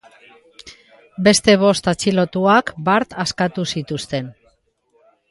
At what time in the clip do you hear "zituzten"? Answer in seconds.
3.75-4.33